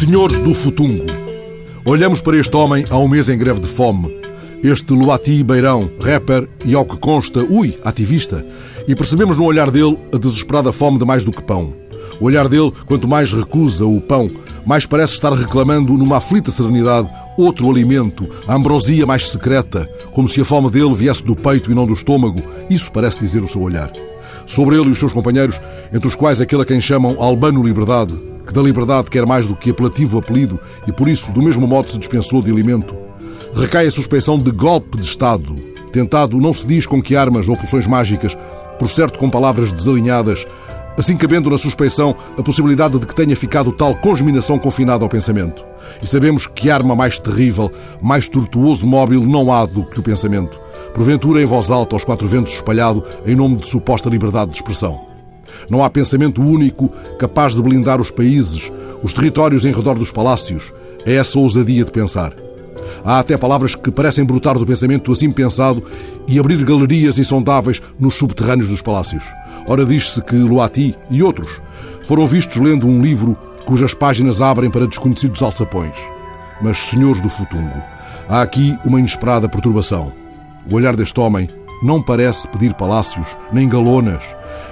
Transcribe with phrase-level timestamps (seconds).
[0.00, 1.04] Senhores do Futungo,
[1.84, 4.10] olhamos para este homem há um mês em greve de fome,
[4.64, 8.42] este Luati Beirão, rapper e, ao que consta, ui, ativista,
[8.88, 11.74] e percebemos no olhar dele a desesperada fome de mais do que pão.
[12.18, 14.30] O olhar dele, quanto mais recusa o pão,
[14.64, 20.40] mais parece estar reclamando, numa aflita serenidade, outro alimento, a ambrosia mais secreta, como se
[20.40, 22.42] a fome dele viesse do peito e não do estômago.
[22.70, 23.92] Isso parece dizer o seu olhar.
[24.46, 25.60] Sobre ele e os seus companheiros,
[25.92, 29.54] entre os quais aquele a quem chamam Albano Liberdade, que da liberdade quer mais do
[29.54, 32.96] que apelativo apelido e por isso, do mesmo modo, se dispensou de alimento,
[33.54, 35.56] recai a suspeição de golpe de Estado,
[35.92, 38.36] tentado não se diz com que armas ou poções mágicas,
[38.76, 40.44] por certo com palavras desalinhadas,
[40.98, 45.64] assim cabendo na suspeição a possibilidade de que tenha ficado tal congeminação confinada ao pensamento.
[46.02, 47.70] E sabemos que arma mais terrível,
[48.02, 50.60] mais tortuoso móvel não há do que o pensamento,
[50.92, 55.09] porventura em voz alta aos quatro ventos espalhado em nome de suposta liberdade de expressão.
[55.68, 58.70] Não há pensamento único capaz de blindar os países,
[59.02, 60.72] os territórios em redor dos palácios.
[61.04, 62.34] É essa ousadia de pensar.
[63.04, 65.82] Há até palavras que parecem brotar do pensamento assim pensado
[66.28, 69.24] e abrir galerias insondáveis nos subterrâneos dos palácios.
[69.66, 71.60] Ora, diz-se que Luati e outros
[72.04, 75.96] foram vistos lendo um livro cujas páginas abrem para desconhecidos alçapões.
[76.60, 77.82] Mas, senhores do Futungo,
[78.28, 80.12] há aqui uma inesperada perturbação.
[80.70, 81.48] O olhar deste homem
[81.82, 84.22] não parece pedir palácios nem galonas,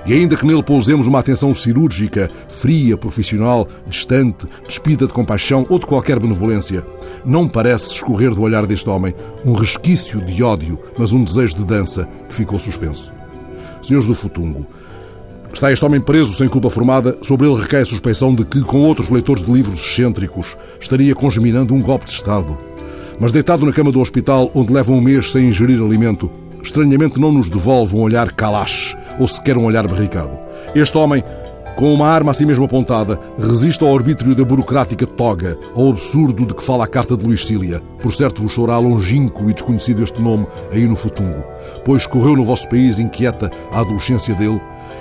[0.07, 5.79] e ainda que nele pousemos uma atenção cirúrgica, fria, profissional, distante, despida de compaixão ou
[5.79, 6.87] de qualquer benevolência,
[7.25, 9.15] não parece escorrer do olhar deste homem
[9.45, 13.13] um resquício de ódio, mas um desejo de dança que ficou suspenso.
[13.83, 14.67] Senhores do Futungo,
[15.53, 18.83] Está este homem preso sem culpa formada, sobre ele recai a suspeição de que, com
[18.83, 22.57] outros leitores de livros excêntricos, estaria congeminando um golpe de Estado.
[23.19, 26.31] Mas deitado na cama do hospital, onde leva um mês sem ingerir alimento,
[26.63, 30.39] estranhamente não nos devolve um olhar calache ou sequer um olhar barricado.
[30.75, 31.23] Este homem,
[31.77, 36.55] com uma arma assim mesmo apontada, resiste ao arbítrio da burocrática toga, ao absurdo de
[36.55, 37.81] que fala a carta de Luís Cília.
[38.03, 41.45] Por certo vos soará longínquo e desconhecido este nome aí no Futungo,
[41.85, 44.61] pois correu no vosso país inquieta a adolescência dele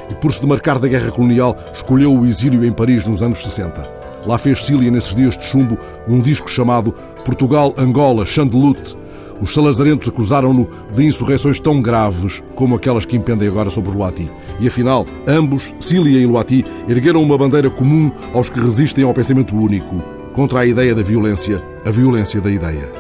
[0.10, 3.98] e, por se demarcar da guerra colonial, escolheu o exílio em Paris nos anos 60.
[4.26, 6.94] Lá fez Cília, nesses dias de chumbo, um disco chamado
[7.24, 8.98] Portugal-Angola Chandelute,
[9.42, 14.32] os salazarentos acusaram-no de insurreições tão graves como aquelas que impendem agora sobre Luati.
[14.60, 19.56] E afinal, ambos, Cília e Luati, ergueram uma bandeira comum aos que resistem ao pensamento
[19.56, 20.04] único,
[20.34, 22.92] contra a ideia da violência, a violência da ideia.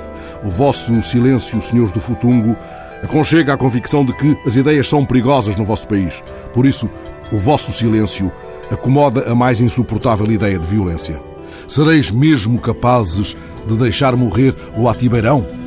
[0.44, 2.56] O vosso silêncio, senhores do Futungo,
[3.04, 6.24] aconchega a convicção de que as ideias são perigosas no vosso país.
[6.54, 6.90] Por isso,
[7.31, 8.31] o vosso silêncio
[8.72, 11.22] acomoda a mais insuportável ideia de violência.
[11.68, 15.66] Sereis mesmo capazes de deixar morrer o Atibeirão?